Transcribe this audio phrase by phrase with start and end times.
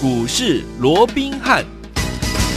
[0.00, 1.77] 股市罗宾汉。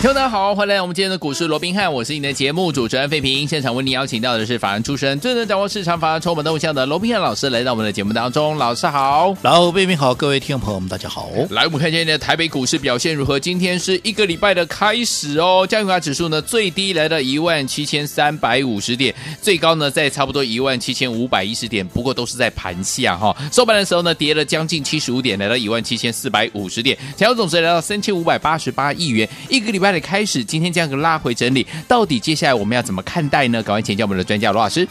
[0.02, 3.48] 听众大家好，欢迎来到我们今天的股市罗宾汉，我是你的节目主持人费平。
[3.48, 8.58] 现场为你邀请到的是法人出身、最能掌握市场法人筹码动向的罗宾汉老师，来到我们的节目当中。
[8.58, 11.30] 老师好，老费平好，各位听众朋友们，大家好。
[11.52, 13.40] 来，我们看今天的台北股市表现如何？
[13.40, 23.38] 今天是一个礼拜的开始哦，加权指数呢最低来到一万七千三百五十点，最高呢在差不多一万七千五百一十点，不过都是在盘下哈、哦。
[23.52, 29.30] 收盘的时候呢，跌了将近七十五点，来到一万七千四百五十点，成交总值来到三千五百八十八亿元。
[29.48, 30.72] 一个礼拜开始，今天。
[30.72, 33.62] 这样个拉回整理，到底接下来我们要怎么看待呢？
[33.62, 34.88] 赶快请教我们的专家罗老师。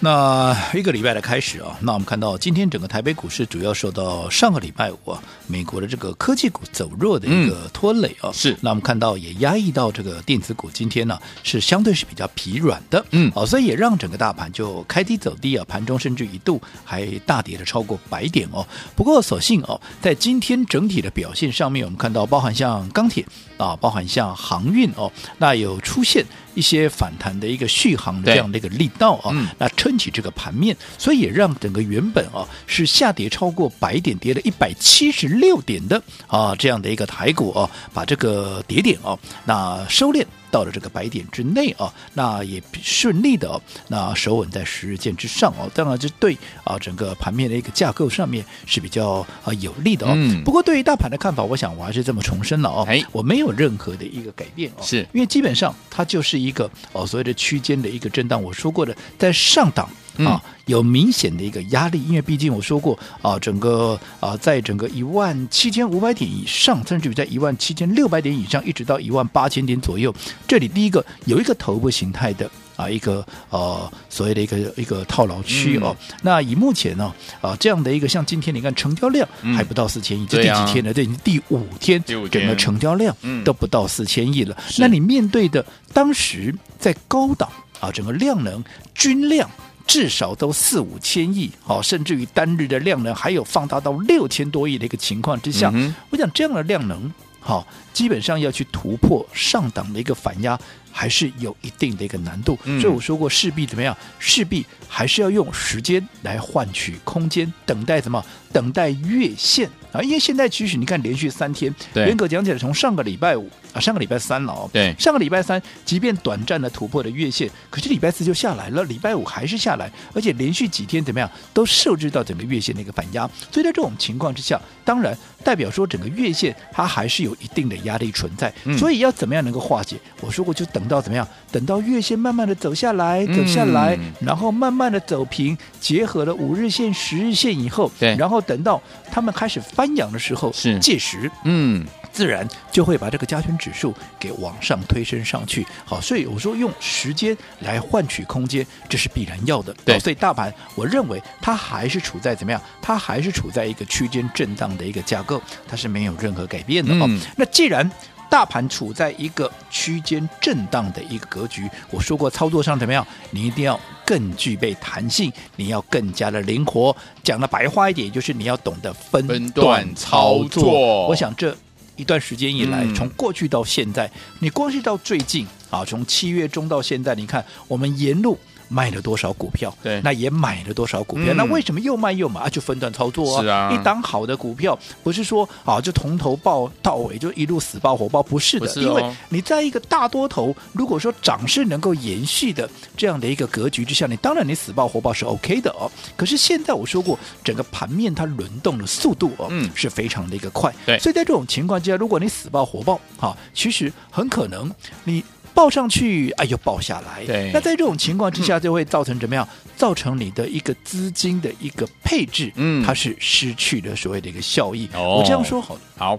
[0.00, 8.56] 那一个礼拜的开始啊，那我们看到今天整个台北股市主要受到上个礼拜五啊，美国的这个科技股走弱的一个拖累啊，嗯、是。
[8.60, 18.66] 那我们看到也压抑到这个电子股今天呢、啊、是相对是比较疲软的，嗯，好，所以也让整个大盘就开低走低啊，盘中甚至一度还大跌了超过百点哦。
[18.94, 23.24] 不过所幸哦，在今天整体的表现上面，我们看到包含像钢铁
[23.56, 26.24] 啊，包含像航运哦，那有出现。
[26.54, 40.24] 一些反弹的一个续航的这样的一个力道啊，嗯、那撑起这个盘面，所以也让整个原本啊是下跌超过百点，跌了一百七十六点的啊这样的一个台股啊，把这个跌点啊那收敛。
[40.54, 50.12] 到了这个白点之内啊，那也顺利的哦，那守稳在十日线之上哦，当然这对啊整个盘面的一个架构上面是比较啊有利的哦。
[50.14, 50.44] 嗯。
[50.44, 58.40] 不过对于大盘的看法，我想我还是这么重申了哦，哎，我没有任何的一个改变哦，是因为基本上它就是一个哦所谓的区间的一个震荡。
[58.40, 59.88] 我说过的，在上档。
[60.18, 70.14] 啊，有明显的一个压力，因为毕竟我说过啊，整个啊，在整个一万七千五百点以上，甚至于在一万七千六百点以上，一直到一万八千点左右，
[70.46, 75.96] 这里第一个有一个头部形态的啊，一个呃所谓的一个一个套牢区哦。
[76.08, 79.26] 嗯、那以目前呢啊这样的一个，像今天你看成交量
[79.56, 80.92] 还不到四千亿，这、嗯、第几天呢？
[80.92, 84.56] 这已经第五天，整个成交量都不到四千亿了。
[84.78, 88.62] 那你面对的当时在高档啊，整个量能
[88.94, 89.50] 均量。
[89.86, 100.58] 至少都四五千亿，好，甚至于单日的量能还有放大到六千多亿的一个情况之下，嗯、我想这样的量能，好，基本上要去突破上档的一个反压，
[100.96, 102.56] 还是有一定的一个难度。
[102.62, 103.94] 嗯、所以我说过，势必怎么样？
[104.20, 108.24] 势必还是要用时间来换取空间，等待什么？
[108.52, 110.00] 等待月线啊！
[110.00, 113.50] 因为现在其实你看，连续三天，严格讲起来，从上个礼拜五。
[113.72, 114.70] 啊，上个礼拜三了哦。
[114.72, 123.28] 对，上个礼拜三，即便短暂的突破了月线，可是礼拜四就下来了，礼拜五还是下来，而且连续几天怎么样，都受制到整个月线的一个反压。
[123.50, 128.54] 所以在这种情况之下，当然代表说整个月线它还是有一定的压力存在。
[128.62, 129.96] 嗯、所以要怎么样能够化解？
[130.20, 131.26] 我说过，就等到怎么样？
[131.50, 138.80] 等到月线慢慢的走下来，走下来，嗯、然后慢慢的走平，结合了五日线、十日线以后，对，然后等到
[139.10, 141.84] 他们开始翻扬的时候，是届时，嗯。
[142.14, 145.66] 自然就会把这个加权指数给往上推升上去。
[145.84, 149.74] 好，所以我说用时间来换取空间，这是必然要的。
[149.84, 152.62] 对，所以大盘我认为它还是处在怎么样？
[152.80, 156.94] 它还是处在一个区间震荡的一个架构，它是没有任何改变的。
[156.94, 157.90] 哦、嗯，那既然
[158.30, 163.06] 大盘处在一个区间震荡的一个格局，我说过操作上怎么样？
[163.30, 166.94] 你一定要更具备弹性，你要更加的灵活。
[167.22, 171.06] 讲的白话一点，就是你要懂得分段操作。
[171.08, 171.56] 我想这。
[171.96, 174.10] 一段时间以来，从过去到现在，
[174.40, 178.36] 你光是到最近啊，从七月中到现在，你看我们沿路。
[178.68, 179.74] 卖了多少股票？
[179.82, 181.32] 对，那也买了多少股票？
[181.34, 182.48] 嗯、那为什么又卖又买啊？
[182.48, 183.42] 就分段操作啊！
[183.42, 188.68] 是啊，一档好的股票不是说啊，就从头爆到尾，就一路死抱活抱，不是的。
[188.68, 195.90] 是哦、因为你在一个大多头，如果说涨势能够延续的这样的一个格局之下，你当然你死爆活爆是 OK 的哦。
[196.16, 200.74] 可是现在我说过，整个盘面它轮动的速度哦，嗯，是非常的一个快。
[200.86, 204.70] 对，所以在这种情况之下，如果你死抱活抱，哈，其实很可能
[205.04, 205.22] 你。
[205.54, 207.24] 报上去，哎，又报下来。
[207.24, 209.48] 对，那在这种情况之下，就会造成怎么样？
[209.64, 214.88] 嗯、造成你的一个资金的一个配置，嗯，它是失去了所谓的一个效益。
[214.94, 216.18] 哦、我这样说好了，好。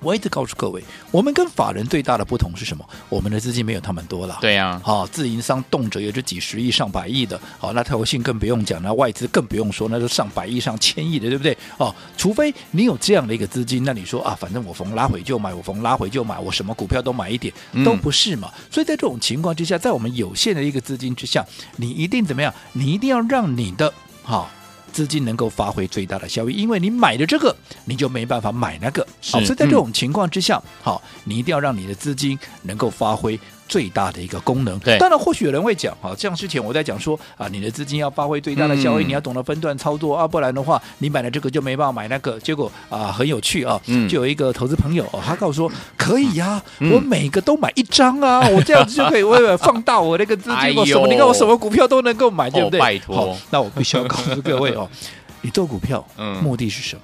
[0.00, 2.84] 我一直告诉各位，我们跟法人最大的不同是什么？
[3.08, 4.38] 我们的资金没有他们多了。
[4.40, 7.38] 对呀、啊，好、哦，自营商动辄也就几十亿、上百亿的。
[7.58, 11.56] 好、哦，那投信更不用讲，那外资更不用说，那就上百亿、上千亿的，对不对？
[11.76, 17.52] 哦，除非你有这样的一个资金，那你说啊，反正我逢拉回就买，我逢拉回就买，我什么股票都买一点，
[17.84, 18.50] 都不是嘛。
[18.56, 21.44] 嗯、所以在这种情况之下，在我们有限的一个资金之下，
[21.76, 22.52] 你一定怎么样？
[22.72, 23.92] 你一定要让你的
[24.22, 24.44] 好。
[24.44, 24.46] 哦
[24.90, 27.54] 资金能够发挥最大的效益，因为你买的这个，
[27.84, 29.06] 你就没办法买那个。
[29.22, 33.38] 好，所以在这种情况之下，好，你一定要让你的资金能够发挥
[33.70, 34.76] 最大的一个功能。
[34.80, 42.36] 对，当然或许有人会讲，好，像之前我在讲说啊，你的资金要发挥最大的效益，嗯、你要懂得分段操作啊，不然的话，你买了这个就没办法买那个。
[42.40, 52.80] 结果啊，很有趣啊，嗯、就有一个投资朋友、哦，他告诉说可以呀、啊，嗯、我每个都买一张啊，我这样子就可以为了放大我那个资金，我什么，你看我什么股票都能够买，对不对？
[52.80, 54.88] 哦、拜托，好，那我必须要告诉各位哦，
[55.42, 57.02] 你做股票，嗯，目的是什么？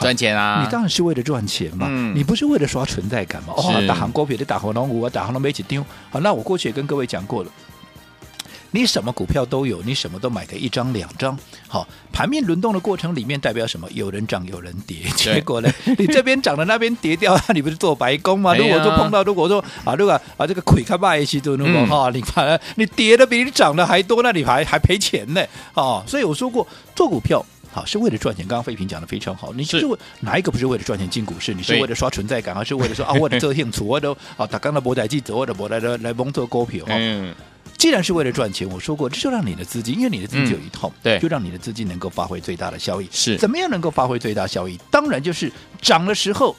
[0.00, 0.62] 赚钱啊！
[0.64, 3.54] 你当然是为了赚钱嘛，嗯、你不是为了刷存在感嘛？
[3.56, 5.84] 哦，打航股票的打红龙股啊，打红龙没几丢。
[6.10, 7.50] 好，那我过去也跟各位讲过了，
[8.72, 11.38] 你什么股票都有，你什么都买个一张两张。
[11.68, 13.88] 好，盘面轮动的过程里面代表什么？
[13.92, 14.98] 有人涨，有人跌。
[15.16, 18.54] 对结果呢， 你这边涨的那边跌掉， 你不是做白工吗？
[18.54, 25.42] 如果说碰到，如果说啊，如果啊这个亏开卖西多，那么哈，你反而你跌的比你涨的还多，那你还还赔钱呢？
[25.72, 27.44] 啊，所以我说过，做股票。
[27.74, 28.46] 好，是为了赚钱。
[28.46, 31.52] 刚刚废平讲的非常好，你是为哪一个不是为了赚钱进股市？
[31.52, 36.84] 你是为了刷存在感，还是为了说啊，我的这兴趣，我都啊，打刚的博仔记者，我的博来来来蒙做股票。
[36.86, 37.34] 嗯，
[37.76, 43.08] 既然是为了赚钱，我说过，这就让你的资金，因为你的资金有一套，对，就让你的资金能够发挥最大的效益。
[43.10, 44.78] 是，怎么样能够发挥最大效益？
[44.88, 45.50] 当然就是
[45.82, 46.54] 涨的时候。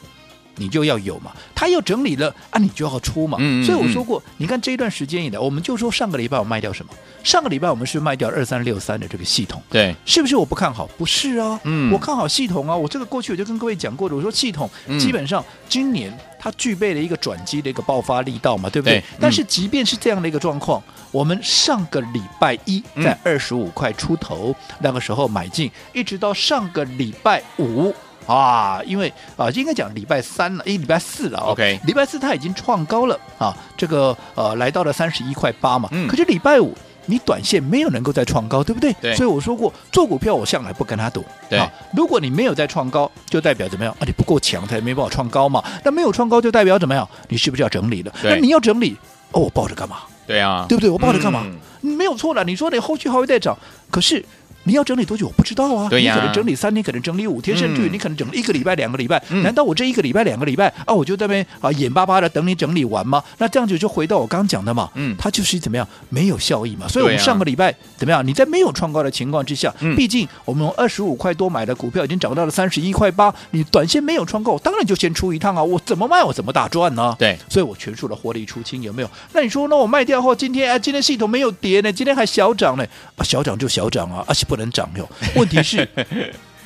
[0.57, 3.37] 你就要有嘛，他又整理了啊，你就要出嘛。
[3.39, 6.91] 嗯嗯嗯，所以我说过，你看这一段时间以来，我们就说上个礼拜我卖掉什么？
[7.23, 10.85] 上个礼拜我们是卖掉二三六三的这个系统，对，是不是我不看好？
[10.97, 12.75] 不是啊，嗯，我看好系统啊。
[12.75, 14.69] 我这个过去我就跟各位讲过的，我说系统
[14.99, 18.99] 基本上今年它具备了一个转机的一个爆发力道嘛，对不对？
[18.99, 20.81] 对，但是即便是这样的一个状况，
[21.11, 27.93] 我们上个礼拜一在二十五块出头，嗯，那个时候买进，一直到上个礼拜五。
[28.25, 31.39] 啊，因为啊，应该讲礼拜三了，一礼拜四了。
[31.39, 35.87] OK，礼拜四它已经创高了啊，这个呃来到了三十一块八嘛。
[35.91, 36.07] 嗯。
[36.07, 36.75] 可是礼拜五
[37.05, 38.91] 你短线没有能够再创高，对不对？
[38.93, 39.15] 对。
[39.15, 41.23] 所以我说过，做股票我向来不跟他赌。
[41.47, 41.59] 对。
[41.59, 43.93] 啊，如果你没有再创高，就代表怎么样？
[43.99, 45.63] 啊，你不够强才没办法创高嘛。
[45.83, 47.07] 那没有创高就代表怎么样？
[47.29, 48.11] 你是不是要整理了？
[48.21, 48.31] 对。
[48.31, 48.97] 那你要整理，
[49.33, 49.97] 哦，我抱着干嘛？
[50.25, 50.65] 对啊。
[50.67, 50.89] 对不对？
[50.89, 51.43] 我抱着干嘛？
[51.45, 51.95] 嗯。
[51.95, 53.55] 没有错了，你说你后续还会再涨，
[53.91, 54.25] 可是。
[54.65, 55.27] 你要整理多久？
[55.27, 55.87] 我不知道啊。
[55.89, 56.13] 对呀。
[56.13, 59.21] 你可能整理三天，可能整理五天，甚至于你可能整理一个礼拜、两个礼拜。
[59.43, 63.23] 难道我这一个礼拜、两个礼拜啊，我就在那边啊眼巴巴的等你整理完吗？
[63.37, 64.89] 那这样子就回到我刚刚讲的嘛。
[64.95, 65.15] 嗯。
[65.17, 66.87] 它就是怎么样没有效益嘛。
[66.87, 68.25] 所以我们上个礼拜怎么样？
[68.25, 75.63] 你在没有创高的情况之下，毕竟我们二十五块多买的股票已经涨到了三十一块八，你短线没有创高，我当然就先出一趟啊。
[75.63, 77.15] 我怎么卖我怎么大赚呢？
[77.19, 77.37] 对。
[77.47, 79.09] 所以我全数的获利出清有没有？
[79.33, 82.85] 那你说那我卖掉后，今天啊今天系统没有跌呢，今天还小涨呢？
[83.15, 85.09] 啊小涨就小涨啊，而且不能涨哟。
[85.35, 85.87] 问题是，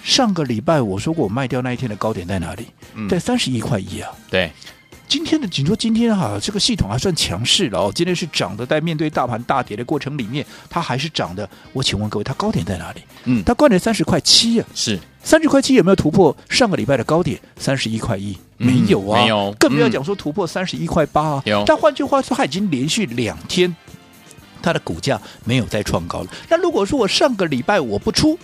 [0.03, 2.68] 上个礼拜我说过，我卖掉那一天的高点在哪里？
[2.94, 4.12] 嗯、在三十一块一啊。
[4.30, 4.51] 对，
[5.07, 7.91] 今天的，你说今天哈、啊，这个系统还算强势了哦。
[7.94, 11.50] 今天是涨的，在面对大盘大跌的过程里面，它还是涨的。
[11.74, 13.01] 我请问各位，它高点在哪里？
[13.25, 14.68] 嗯，它高点三十块七啊。
[14.75, 18.38] 是三十块七有没有突破上个礼拜的高点三十一块一？
[18.56, 21.44] 没有啊，没有，更不要讲说突破三十一块八啊。
[21.45, 23.74] 有，但换句话说，它已经连续两天，
[24.61, 26.27] 它的股价没有再创高了。
[26.50, 28.38] 那如果说我上个礼拜我不出，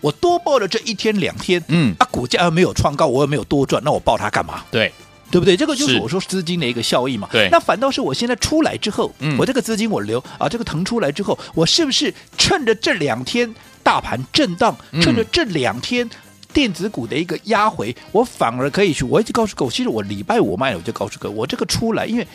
[0.00, 4.64] 我多报了这一天两天，嗯，啊，股价又没有创高，我又没有多赚，那我报它干嘛？
[4.70, 4.92] 对，
[5.30, 5.56] 对不对？
[5.56, 7.28] 这个就是我说资金的一个效益嘛。
[7.30, 16.10] 对，那反倒是我现在出来之后，嗯，我这个资金我留啊，这个腾出来之后，我是不是趁着这两天大盘震荡，趁着这两天
[16.52, 19.04] 电子股的一个压回，我反而可以去？
[19.04, 22.26] 我一直告诉各位，其实我礼拜五卖了，我就告诉各位，我这个出来，因为。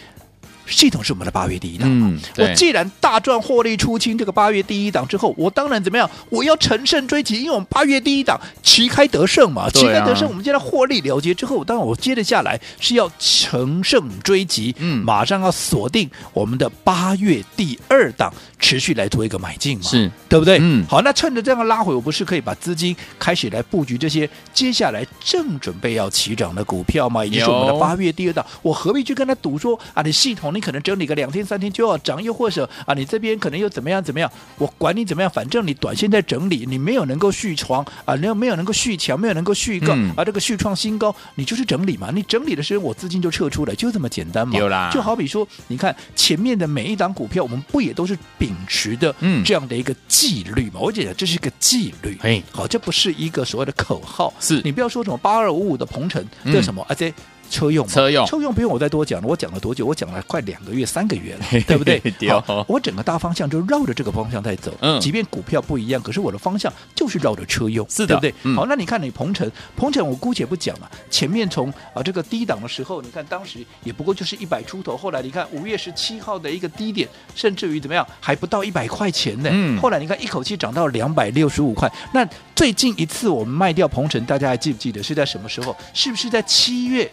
[0.68, 6.10] 系统是我们的八月第一档，嗯，我既然大赚获利出清这个八月第一档之后，我当然怎么样？
[6.30, 20.58] 我要乘胜追击，因为我们八月第一档旗开得胜嘛，旗开得胜，我们现在获利了结之后，当然我接着下来是要乘胜追击，嗯，马上要锁定我们的八月第二档，持续来做一个买进嘛，是对不对？
[20.60, 27.24] 嗯，好，那趁着这样拉回，我不是可以把资金开始来布局这些接下来正准备要起涨的股票吗？
[27.24, 30.54] 也就是我们的八月第二档，我何必去跟他赌说啊，你系统？
[30.54, 34.32] 你可能整理个两天三天就要涨，又或者啊，你这边可能又怎么样怎么样？
[34.58, 42.10] 我管你怎么样，反正你短线在整理，你没有能够续床啊，没有没有能够续强，没有能够续高、嗯、啊，这个续创新高，你就是整理嘛。
[42.14, 44.58] 你整理的时候，我资金就撤出来，就这么简单嘛。
[44.58, 49.14] 有啦，就好比说，你看前面的每一档股票，我们不也都是秉持的
[49.44, 50.76] 这样的一个纪律嘛？
[50.76, 54.34] 嗯、我觉得这是一个纪律，嘿好，这不是一个所谓的口号。
[54.40, 57.14] 是你不要说什么八二五五的鹏程，这什么啊这。
[57.50, 59.28] 车用，车用，车用不用我再多讲了。
[59.28, 59.86] 我讲了多久？
[59.86, 62.02] 我讲了快两个月、三个月了，对不对？
[62.42, 64.74] 好，我整个大方向就绕着这个方向在走。
[64.82, 68.56] 嗯，即便股票不一样，可是我的方向就是绕着车用，是的，对不对？
[68.56, 70.92] 好，那你看你鹏程，鹏程我姑且不讲了。
[71.10, 74.96] 前面从啊这个低档的时候，你看当时也不过就是一百出头。
[74.98, 79.50] 后来你看五月十七号的一个低点，甚至于怎么样，还不到一百块钱呢。
[79.52, 81.92] 嗯，后来你看一口气涨到两百六十五块。
[82.14, 85.76] 那最近一次我们卖掉鹏程，大家还记不记得是在什么时候？
[85.94, 87.10] 是不是在七月？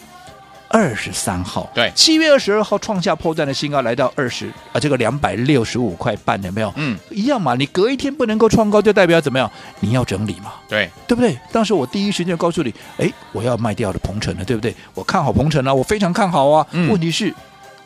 [0.68, 6.72] 二十三号，对，七月二十二号创下破绽的新高，来到二十啊，这个两百六十五块半，有没有？
[6.76, 7.54] 嗯，一样嘛。
[7.54, 9.50] 你隔一天不能够创高，就代表怎么样？
[9.80, 11.38] 你要整理嘛，对，对不对？
[11.52, 14.74] 当时我第一时间告诉你，哎，我要卖掉的鹏程了，对不对？
[14.94, 16.66] 我看好鹏程啊，我非常看好啊。
[16.72, 17.32] 嗯、问题是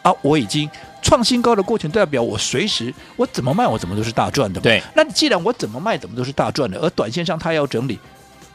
[0.03, 0.71] 啊，我已经
[1.03, 4.63] 创新高的过程，代表我随时我怎么卖，我怎么都是大赚的嘛。
[4.63, 7.99] 对，那既然我怎么卖，怎么都是大赚的，而短线上它要整理。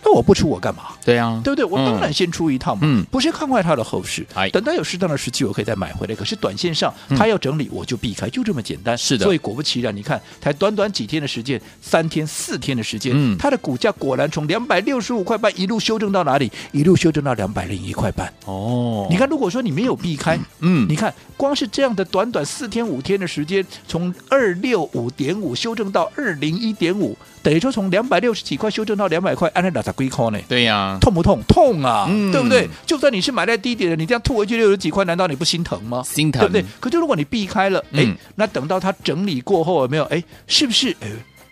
[0.04, 0.84] 那我不出我干嘛？
[1.06, 1.66] 对呀、啊，对不对？
[1.66, 6.16] 我当然先出一趟嘛，嗯，不是看坏它的后市，哎、等到有适当的时机，我可以再买回来。
[6.16, 8.98] 可是短线上它要整理，我就避开，就这么简单。
[8.98, 16.52] 是的，所以果不其然，你看才短短几天的时间，三天四天的时间，嗯，它的股价果然从两百六十五块半一路修正到哪里？
[16.72, 18.32] 一路修正到两百零一块半。
[18.46, 27.18] 哦，你看，如果说你没有避开，嗯，你看光是这样的短短四天五天的时间，从二六五点五修正到二零一点五。
[27.44, 30.40] 等于说从两百六十几块修正到两百块，按那打咋归空呢？
[30.48, 31.44] 对呀、啊，痛不痛？
[31.46, 32.68] 痛啊，嗯、对不对？
[32.86, 36.02] 就算你是买在低点的，你这样吐回去六十几块，难道你不心疼吗？
[36.06, 36.66] 心疼，对不对？
[36.80, 40.04] 可就如果你避开了，哎、嗯，那等到它整理过后有没有？
[40.06, 40.96] 哎，是不是？
[41.02, 41.10] 哎，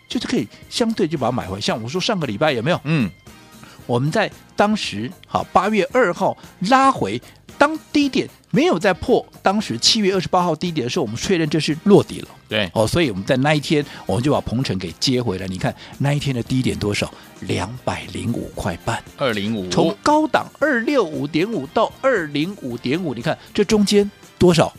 [0.07, 1.60] 就是可以相对就把它买回。
[1.60, 2.79] 像我说上个礼拜有没有？
[2.86, 3.12] 嗯，
[3.86, 6.38] 我们在当时好八月二号
[6.69, 7.21] 拉回。
[7.62, 12.27] 当低点没有再破当时七月二十八号低点的时候，我们确认这是落底了。
[12.50, 15.46] 对，哦，所以我们在那一天，我们就把鹏程给接回来。
[15.46, 17.13] 你看那一天的低点多少？
[17.41, 19.70] 两百零五块半，二零五。
[19.70, 24.74] 从高档二六五点五到二零五点五，你看这中间多少？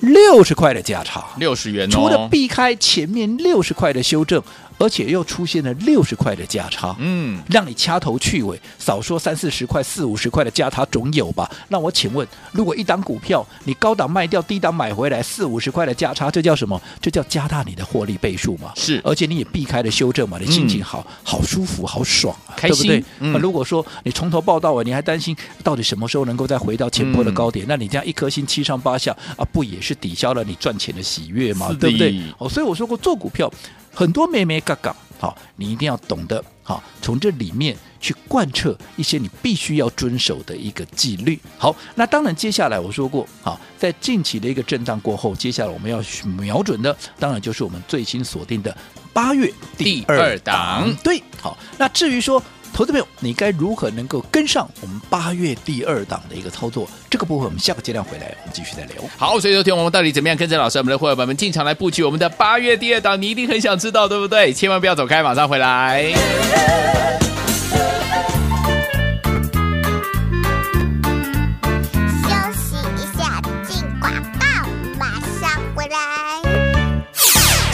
[0.00, 1.92] 六十块的价差，六十元哦。
[1.92, 4.42] 除了避开前面六十块的修正。
[4.78, 11.50] 而且又出现了六十块的价差，嗯，让你掐头去尾，少说三四十块、四五十块的价差总有吧？
[11.68, 16.80] 那我请问，如果一档股票你高档卖掉，低档买回来，四五十块的价差，这叫什么？
[17.00, 18.72] 这叫加大你的获利倍数嘛？
[18.74, 23.08] 是，而且你也避开了修正嘛，你心情好、嗯、好舒服、好爽啊，开心对不对？
[23.20, 31.72] 嗯、那如果说你从头报到尾，你还担心到底什么时候能够再回到前波的高点，嗯、那你这样一颗心七上八下啊，不也是抵消了你赚钱的喜悦嘛？
[31.78, 32.20] 对不对？
[32.38, 33.50] 哦，所以我说过做股票。
[33.94, 41.38] 很多妹妹嘎嘎，好，你一定要懂得好，从这里面去贯彻一些你必须要遵守的一个纪律。
[41.56, 46.02] 好，那当然接下来我说过，好，在近期的一个震荡过后，接下来我们要
[46.36, 48.76] 瞄准的，当然就是我们最新锁定的
[49.12, 50.94] 八月第二档。
[51.02, 52.42] 对，好，那至于说。
[52.74, 56.90] 投资朋友，你该如何能够跟上我们八月第二档的一个操作？
[57.08, 58.96] 这个部分我们下个阶段回来，我们继续再聊。
[59.16, 63.22] 好，所以昨天我们到底怎么样跟着老师，我们的伙伴们进场来布局我们的八月第二档？
[63.22, 64.52] 你一定很想知道，对不对？
[64.52, 66.12] 千万不要走开，马上回来。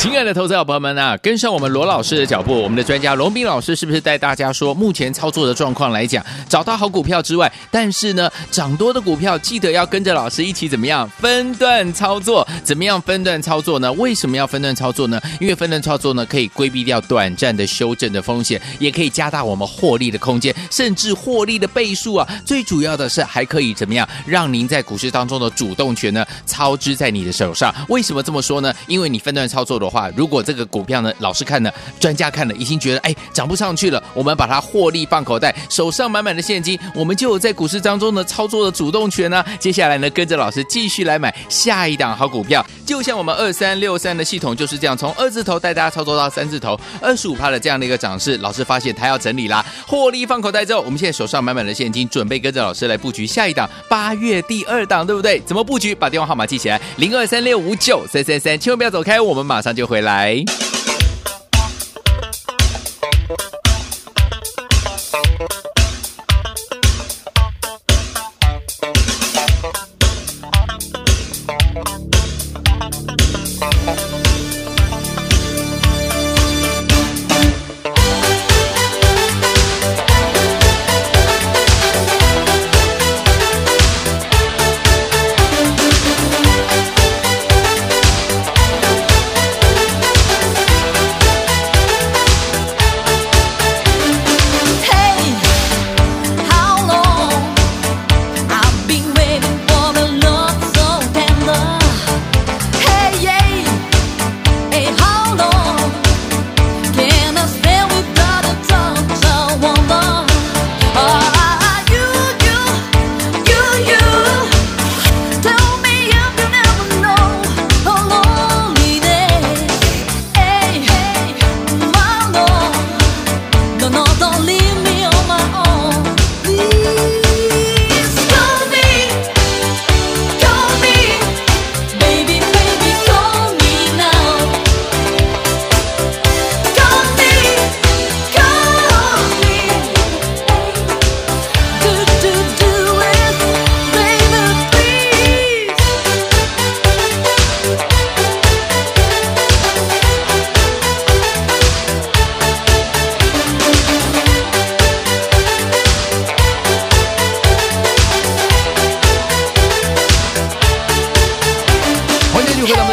[0.01, 12.49] 亲爱的投资者朋友们啊，跟上我们罗老师的脚步，我们的专家龙斌老师是不是带大家说，目前操作的状况来讲，找到好股票之外，但是呢，涨多的股票记得要跟着老师一起怎么样分段操作？
[12.65, 13.93] 怎么样分段操作呢？
[13.93, 15.21] 为什么要分段操作呢？
[15.39, 22.27] 因为分段操作呢，可以规避掉短暂的修正的风险，也可以加大我们获利的空间，甚至获利的倍数啊。
[22.47, 27.71] 最主要的是还可以怎么样，让您在股市当中的主动权呢，操之在你的手上。
[27.91, 28.73] 为什么这么说呢？
[28.87, 30.09] 因为你分段操作的话。
[30.17, 55.41] 如果这个股票呢，老师看了，专家看了，已经觉得哎涨不上去了，我们把它获利放口袋，手上满满的现金，我们就有在股市当中呢操作的主动权呢、接下来呢，跟着老师继续来买下一档好股票，就像我们二三六三的系统就是这样，从二字头带大家操作到三字头，二十五趴的这样的一个涨势，老师发现他要整理啦，获利放口袋之后，我们现在手上满满的现金，准备跟着老师来布局下一档八月第二档，对不对？
[55.41, 55.95] 怎么布局？
[55.95, 59.80] 把电话号码记起来，零二三六五九三三三，千万不要走开，我们马上就。
[59.81, 60.70] 就回来。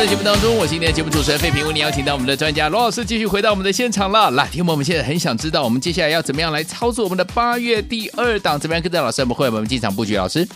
[0.07, 4.31] 节目当中我是今天的节目主持人费平，为你邀请到我们的专家罗老师继续回到我们的现场了。
[4.31, 8.57] 来，听我们现在很想知道，我们接下来要怎么样来操作我们的八月第二档？
[8.57, 10.15] 怎么样跟着老师我们会我们进场布局？
[10.15, 10.47] 老师，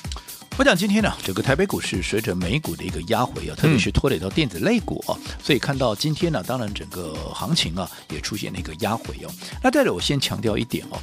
[0.58, 9.32] 我讲今天呢，整个台北股市随着美股的一个压回啊，特别是拖累到电子类股啊，嗯、所以看到今天呢，当然整个行情啊也出现了一个压回哦。
[9.64, 11.00] 那再来，我先强调一点哦，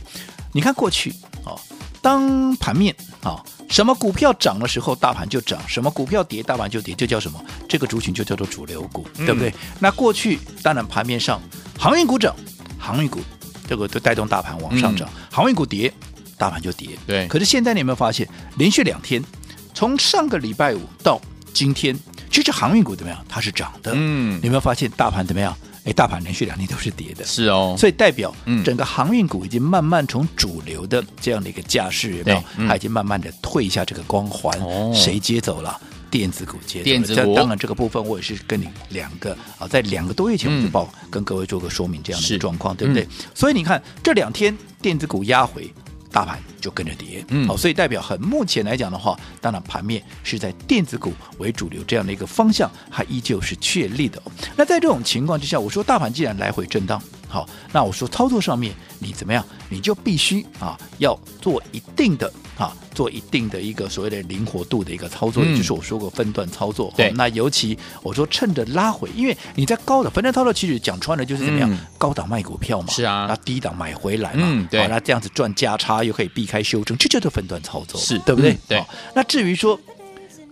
[0.52, 1.10] 你看过去
[1.44, 1.56] 啊。
[2.00, 7.44] 当盘面啊，什么股票涨的时候，大盘就涨；什么股票跌，大盘就跌，这叫什么？
[7.68, 9.52] 这个族群就叫做主流股，嗯、对不对？
[9.80, 11.42] 那过去当然盘面上
[11.76, 12.32] 航运股涨，
[12.78, 13.18] 航运股
[13.66, 15.92] 这个就带动大盘往上涨；嗯、航运股跌，
[16.38, 16.90] 大盘就跌。
[17.06, 17.26] 对。
[17.28, 19.22] 可是现在你有没有发现，连续两天，
[19.74, 21.20] 从上个礼拜五到
[21.52, 21.98] 今天，
[22.30, 23.24] 其实航运股怎么样？
[23.28, 23.92] 它是涨的。
[23.94, 24.38] 嗯。
[24.40, 25.54] 你有没有发现大盘怎么样？
[25.84, 32.68] 哎，大盘连续两天都是跌的，是哦，所以代表整个航运股已经慢慢从主流的这样的一个架势，有没有？
[32.68, 34.52] 它已经慢慢的退下这个光环。
[34.60, 35.80] 哦，谁接走了？
[36.10, 36.84] 电子股接走了。
[36.84, 43.08] 电子股，当然这个部分我也是跟你两个啊，在两个多月前我就报跟各位做个说明，这样的状况，对不对？
[43.34, 45.72] 所以你看这两天电子股压回。
[46.10, 54.20] 大盘就跟着跌，嗯，好，所以代表很目前来讲的话，当然盘面是在电子股为主流这样的一个方向，还依旧是确立的。
[54.56, 62.32] 那在这种情况之下，我说大盘既然来回震荡，好，那我说操作上面你怎么样，你就必须啊要做一定的。
[62.58, 66.92] 啊，做一定的一个所谓的灵活度的一个操作，也就是我说过分段操作。
[66.96, 78.58] 对，那尤其我说趁着拉回，因为你在高档分段操作，其实讲穿了就是怎么样，高档卖股票嘛，是啊，那低档买回来嘛，对，那这样子赚价差又可以避开修正，这叫做分段操作，是对不对？
[78.66, 78.84] 对。
[79.14, 79.78] 那至于说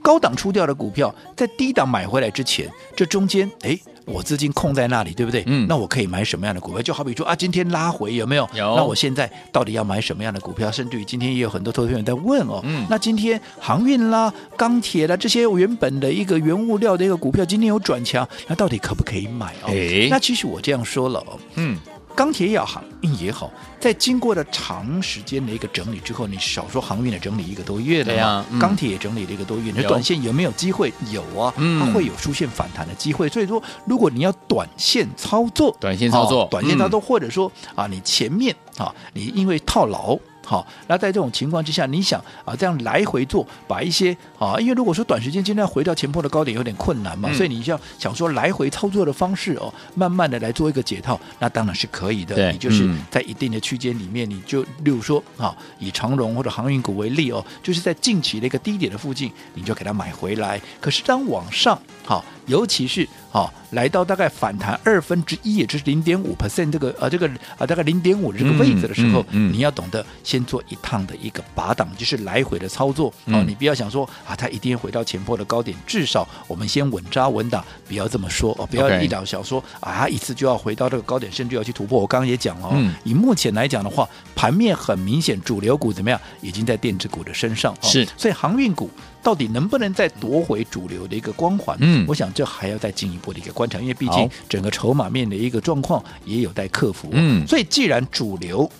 [0.00, 3.76] 高档出掉的股票，在低档买回来之前，这中间哎。
[4.06, 5.42] 我资金空在那里，对不对？
[5.46, 6.80] 嗯，那我可以买什么样的股票？
[6.80, 8.48] 就好比说啊，今天拉回有没有？
[8.54, 8.76] 有。
[8.76, 10.70] 那我现在到底要买什么样的股票？
[10.70, 12.60] 甚至于今天也有很多投资人在问哦。
[12.64, 12.86] 嗯。
[12.88, 19.68] 那今天航运啦、钢铁啦这些原本的一个原物料的一个股票，今天有转强，那到底可不可以买哦？
[19.68, 21.38] 哎那其实我这样说了哦。
[21.56, 21.76] 嗯。
[22.16, 28.22] 钢铁也好，航运也好，在经过了长时间的一个整理之后，你少说航运的整理一个多月了嘛？
[28.22, 30.90] 啊嗯、钢铁也整理了一个多月，你说短线有没有机会？
[31.12, 33.28] 有啊，嗯、它会有出现反弹的机会。
[33.28, 40.18] 所以说，如果你要短线操作，短线操作，哦、短线操作，或者说啊，你前面啊，你因为套牢。
[40.46, 52.36] 好，那在这种情况之下，你想啊，这样来回做，把一些啊，因为如果说短时间今天回到前波的高点有点困难嘛，嗯、所以你要想说来回操作的方式哦，慢慢的来做一个解套，那当然是可以的。
[52.36, 60.60] 对你就是在一定的区间里面，你就例如说啊，以长荣或者航运股为例哦，就是在近期的一个低点的附近，你就给它买回来。
[60.80, 62.24] 可是当往上好。
[62.46, 67.28] 尤其是啊，来到大概反弹二分之一，也就是零点五 percent 这个啊，这个
[67.58, 73.40] 啊，大概零点五这个位置的时候，嗯嗯嗯、你要懂得先做一趟的一个拔档，就是来回的操作啊。
[73.40, 82.00] 嗯、你不要想说啊，它一定要回到前波的高点，至少我们先稳扎稳打，不要这么说哦，不要一两想说啊，一次就要回到这个高点，甚至要去突破。
[82.00, 88.90] 我刚刚也讲了哦，嗯、以目前来讲的话，盘面很明显，主流股怎么样，已经在电子股的身上，哦、是，所以航运股。
[89.22, 91.76] 到底能不能再夺回主流的一个光环？
[91.80, 97.08] 嗯，我想这还要再进一步的一个观察，因为毕竟整个筹码面的一个状况也有待克服。
[97.10, 98.70] 嗯，所以既然主流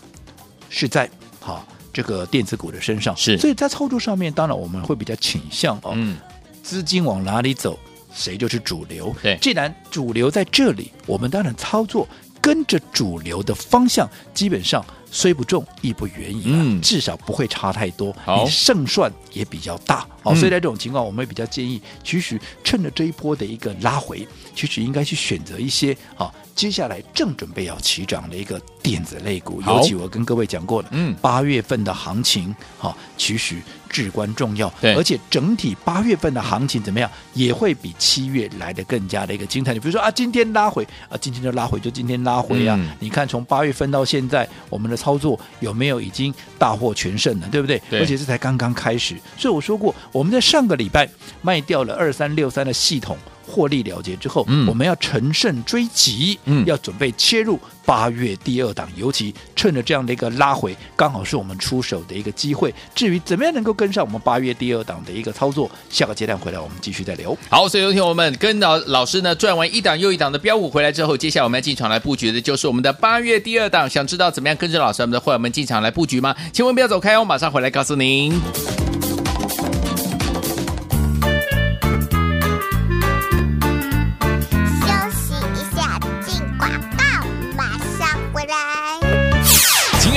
[0.71, 1.11] 是在
[1.47, 6.19] 哈这个电子股的身上，是，所以在操作上面，当然我们会比较倾向哦，嗯，
[6.63, 7.79] 资金往哪里走，
[8.13, 9.15] 谁就是主流。
[9.23, 12.07] 对，既然主流在这里，我们当然操作
[12.41, 14.85] 跟着主流的方向，基本上。
[15.11, 18.45] 虽不中，亦不远矣，嗯，至少不会差太多，好。
[18.45, 29.77] 你胜算也比较大，好，所以在这种情况，我们也比较建议，其实趁着这一波的一个拉回，其实应该去选择一些啊，接下来正准备要起涨的一个电子类股，好。
[29.77, 33.57] 尤其我跟各位讲过了，嗯，八月份的行情，哈，其实
[33.89, 39.73] 至关重要，对，而且整体八月份的行情怎么样，也会比七月来的更加的一个精彩。
[39.73, 44.96] 你比如说啊，今天拉回啊，今天就拉回，就今天拉回啊，嗯、你看从八月份到现在，我们的。
[44.97, 47.81] 操作有没有已经大获全胜了，对不对？
[47.91, 51.09] 对，而且这才刚刚开始，所以我说过，我们在上个礼拜
[51.43, 53.17] 卖掉了二三六三的系统。
[53.47, 62.75] 获利了结之后，嗯、我们要乘胜追击，嗯、要准备切入八月第二档，尤其趁着这样的一个拉回，刚好是我们出手的一个机会。
[62.95, 67.37] 至于怎么样能够跟上我们八月第二档的一个操作，下个阶段回来我们继续再聊。
[67.49, 73.89] 好，所以有请我们跟老老师呢转完一档又一档的标股回来之后，接下来我们要进场来布局的就是我们的八月第二档。
[73.89, 76.35] 想知道怎么样跟着老师我们的会员们进场来布局吗？
[76.53, 78.86] 千万不要走开哦，马上回来告诉您。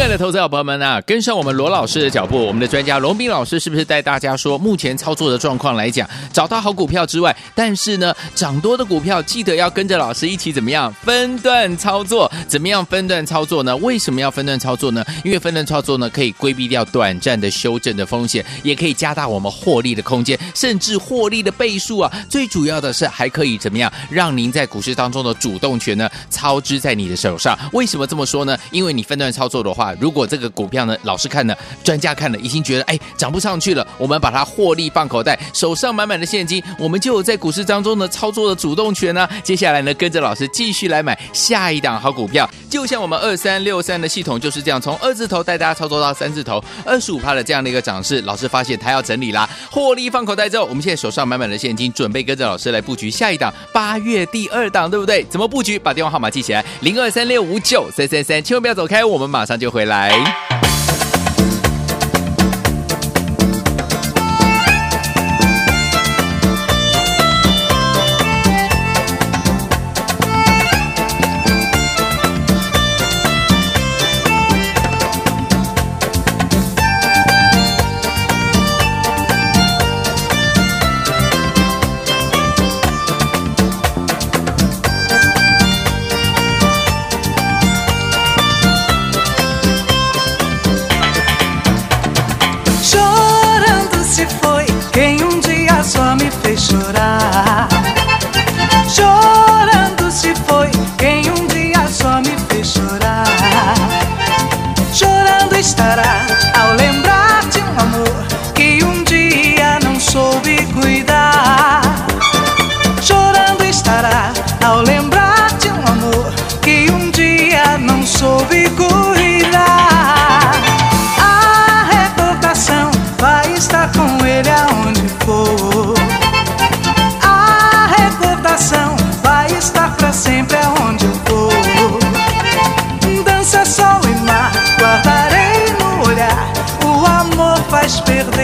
[0.09, 12.31] 的投资好朋友们啊，跟上我们罗老师的脚步，我们的专家龙斌老师是不是带大家说，目前操作的状况来讲，找到好股票之外，但是呢，涨多的股票记得要跟着老师一起怎么样分段操作？
[12.47, 13.77] 怎么样分段操作呢？
[13.77, 15.05] 为什么要分段操作呢？
[15.23, 22.11] 因为分段操作呢，可以规避掉短暂的修正的风险，也可以加大我们获利的空间，甚至获利的倍数啊。
[22.27, 27.55] 最主要的是还可以怎么样，让您在股市当中的主动权呢操之在你的手上？
[27.73, 28.57] 为什么这么说呢？
[28.71, 55.23] 因为你分段操作的话，如果这个股票呢，老师看了，专家看了，已经觉得哎涨不上去了，我们把它获利放口袋，手上满满的现金，我们就有在股市当中呢操作的主动权呢、接下来呢，跟着老师继续来买下一档好股票，就像我们二三六三的系统就是这样，从二字头带大家操作到三字头，二十五趴的这样的一个涨势，老师发现它要整理啦，获利放口袋之后，我们现在手上满满的现金，准备跟着老师来布局下一档八月第二档，对不对？
[55.25, 55.77] 怎么布局？
[55.77, 59.88] 把电话号码记起来，零二三六五九三三三，千万不要走开，我们马上就回来。
[59.89, 60.48] 来。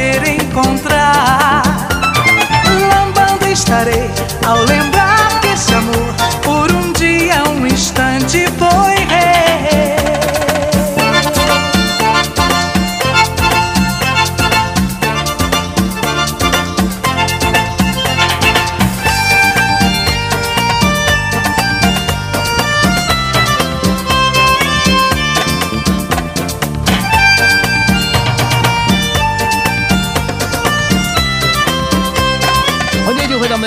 [0.05, 1.63] querer encontrar.
[2.91, 4.07] Lambando estarei
[4.45, 6.13] ao lembrar desse amor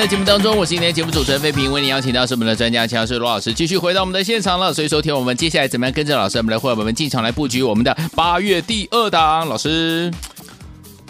[0.09, 4.73] 节目当中，我是今天节目主持人费平，为您邀请到是我们的专家乔师罗老师，继续回到我们的现场了。
[4.73, 9.47] 所以说，听我们接下来怎么样跟着老师，我们来会我们进场来布局我们的八月第二档。
[9.47, 10.11] 老师，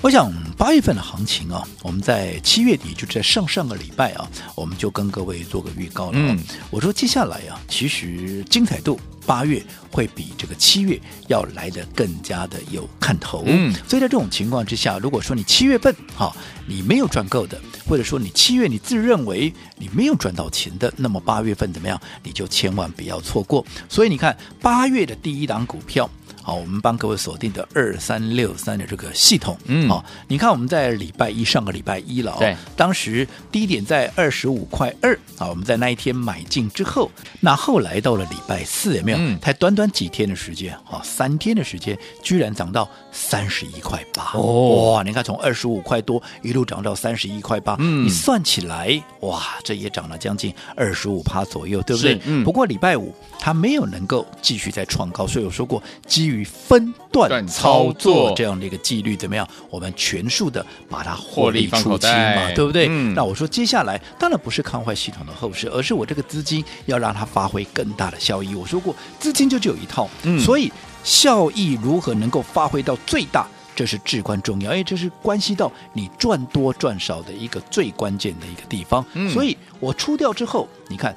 [0.01, 6.13] 我想八月份的行情啊，我们在七月底就在上上个礼拜啊，我们就跟各位做个预告了。
[6.15, 6.39] 嗯，
[6.71, 8.99] 我说接下来啊，其实精彩度。
[9.27, 16.35] 八月会比这个七月要来的更加的有看头，嗯，所以在这种情况之下，如果说你七月份哈
[16.67, 23.63] 你没有赚够的，或者说你七月你自认为你没有赚到钱的，那么八月份怎么样，你就千万不要错过。
[23.87, 26.09] 所以你看八月的第一档股票。
[26.49, 39.19] 好，我们帮各位锁定的二三六三的这个系统，嗯，好，你看我们在礼拜一上个礼拜一了哦，对，当时低点在二十五块二，啊，我们在那一天买进之后，那后来到了礼拜四有没有？
[39.21, 52.19] 嗯，才短短几天的时间，啊，三天的时间，居然涨到三十一块八，哦，哇，你看从二十五块多一路涨到三十一块八，嗯，你算起来，哇，这也涨了将近二十五趴左右，对不对？
[52.25, 59.48] 嗯，不过礼拜五它没有能够继续再创高，所以我说过基于分段操作这样的一个纪律怎么样？
[59.70, 62.87] 我们全数的把它获利出清嘛，对不对？
[62.88, 68.55] 嗯、那我说接下来当然不是看坏系统的后市，而是我这个资金要让它发挥更大的效益。
[68.55, 70.72] 我说过，资金就只有一套，嗯、所以
[71.05, 79.05] 效益如何能够发挥到最大，这是至关重要，因为这是关系到你赚多赚少的一个最关键的一个地方。
[79.14, 81.16] 嗯、所以我出掉之后，你看，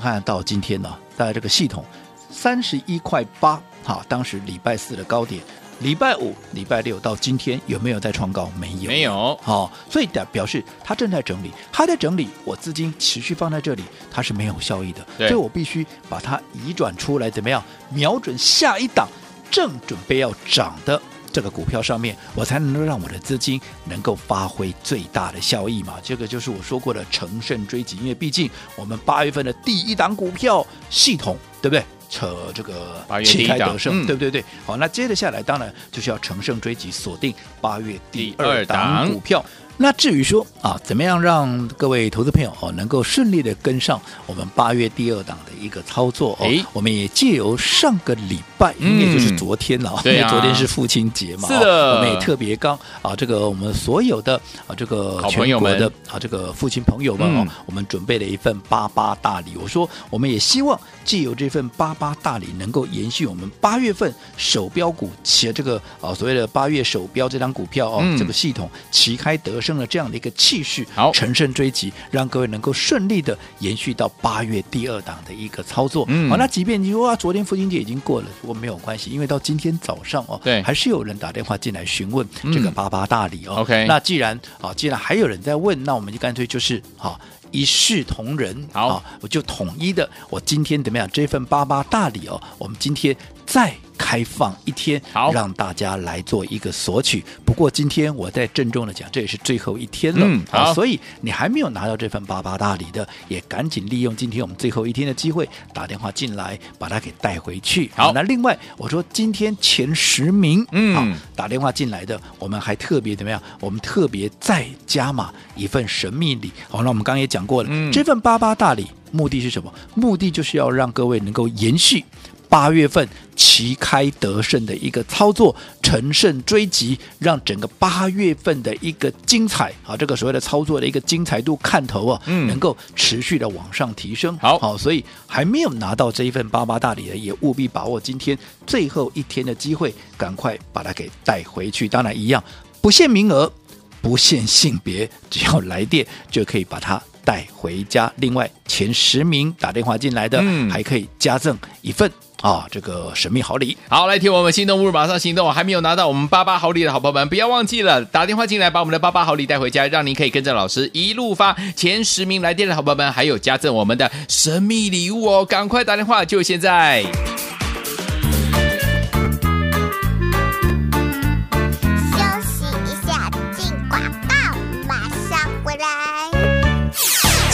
[0.00, 1.84] 看到今天呢，在这个系统
[2.30, 3.60] 三十一块八。
[3.88, 5.42] 好，当时礼拜四的高点，
[5.80, 8.52] 礼拜五、礼拜六到今天有没有再创高？
[8.60, 9.34] 没有，没有。
[9.42, 15.00] 好，所以表表示它正在整理，它在整理，我资金持续放在这里，它是没有效益的。
[15.16, 17.64] 对所以我必须把它移转出来，怎么样？
[17.88, 19.08] 瞄准下一档
[19.50, 21.00] 正准备要涨的
[21.32, 25.94] 这个股票上面，我才能够让我的资金能够发挥最大的效益嘛。
[26.02, 31.82] 这个就是我说过的乘胜追击，因为毕竟我们八月份的第一档股票系统，对不对？
[32.08, 34.30] 扯这个旗开得胜，嗯对不对？
[34.30, 39.44] 对，好，那接着下来，当然就是要乘胜追击，锁定八月第第二档股票。
[39.80, 51.92] 那至于说啊，怎么样让各位投资朋友哦能够顺利的跟上我们八月第二档的一个操作哦诶，我们也借由上个礼拜，嗯也就是昨天了，因为昨天是父亲节嘛，是的。
[51.92, 54.34] 哦我们也特别刚啊，这个我们所有的
[54.66, 55.78] 啊这个好朋友们。
[55.78, 59.52] 全国的啊这个父亲朋友们哦嗯，我们准备了一份八八大礼。
[59.60, 68.18] 我说，我们也希望借由这份八八大礼，能够延续我们八月份首标股且这个啊所谓的八月首标这张股票哦，嗯。
[68.18, 76.06] 这个系统旗开得胜的这样的一个气势，好乘胜追击，让各位能够顺利的延续到八月第二档的一个操作。
[76.08, 83.56] 嗯好，那即便你说啊，昨天父亲节已经过了，我没有关系，因为到今天早上哦，对还是有人打电话进来询问嗯这个八八大礼哦。
[83.56, 87.20] OK 那既然啊，既然还有人在问，那我们就干脆就是好。
[87.50, 91.08] 一视同仁，好啊，我就统一的，我今天怎么样？
[91.10, 97.22] 这份八八大礼哦，我们今天再开放一天，好让大家来做一个索取。
[97.44, 107.90] 不过今天我再郑重的讲，这也是最后一天了，嗯好啊所以你还没有拿到这份八八大礼的，也赶紧利用今天我们最后一天的机会，打电话进来，把它给带回去。
[107.94, 113.42] 好那另外我说今天前十名，嗯好打电话进来的，我们还特别怎么样？
[113.60, 116.52] 我们特别再加码一份神秘礼。
[116.68, 119.72] 好，那我们刚刚也讲过了，嗯这份八八大礼目的是什么？
[119.94, 122.04] 目的就是要让各位能够延续。
[122.48, 123.06] 八月份
[123.36, 134.36] 旗开得胜的一个操作，乘胜追击，让整个八月份的一个精彩啊，这个所谓的操作的一个精彩度看头啊，嗯能够持续的往上提升。
[134.38, 141.88] 好好，所以还没有拿到这一份八八大礼的，也务必把握今天最后一天的机会，赶快把它给带回去。
[141.88, 142.42] 当然一样，
[142.80, 143.52] 不限名额，
[144.00, 148.10] 不限性别，只要来电就可以把它带回家。
[148.16, 152.10] 另外，前十名打电话进来的，嗯还可以加赠一份
[152.42, 153.76] 啊，这个神秘好礼。
[153.88, 161.56] 好，来听我们心动物马上行动，还没有拿到我们八八好礼的好朋友们，不要忘记了打电话进来，把我们的八八好礼带回家，让您可以跟着老师一路发。
[161.74, 167.04] 前十名来电的好朋友们，还有加赠我们的神秘礼物哦，赶快打电话，就现在。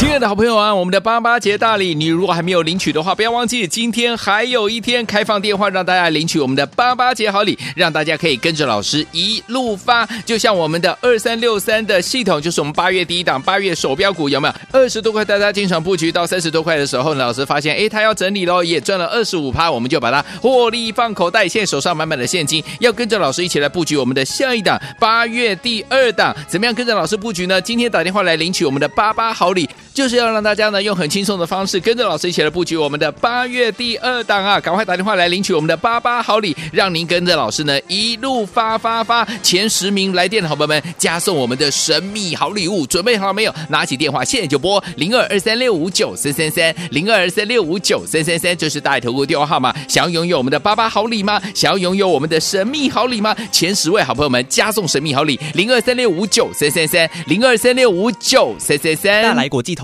[0.05, 10.07] 亲爱的好朋友啊，我们的八八节大礼，你如果还没有领取的话，不要忘记今天还有一天开放电话，让大家领取我们的八八节好礼，让大家可以跟着老师一路发。
[10.25, 15.25] 就像我们的二三六三的系统，就是我们八月第一档八月首标股，有没有二十多块？
[15.25, 27.61] 大家进场布局到三十多块的时候呢，老师发现，哎，他要整理喽，也赚了二十五趴，我们就把它获利放口袋，现在手上满满的现金，要跟着老师一起来布局我们的下一档八月第二档，怎么样跟着老师布局呢？
[27.61, 29.69] 今天打电话来领取我们的八八好礼。
[29.95, 34.61] 就是要让大家呢用很轻松的方式跟着老师一起来布局我们的八月第二档啊！
[34.61, 43.55] 赶快打电话来领取我们的八八好礼，让您跟着老师呢一路发发发，前十名来电的好朋友们加送我们的神秘好礼物，准备好了没有？
[43.69, 49.73] 拿起电话现在就拨零二二三六五九三三三零二二三六五九三三三，这是大爱投顾电话号码。
[49.87, 51.41] 想要拥有我们的八八好礼吗？
[51.55, 53.33] 想要拥有我们的神秘好礼吗？
[53.53, 59.23] 前十位好朋友们加送神秘好礼零二三六五九三三三零二三六五九三三三。
[59.23, 59.84] 大来国际投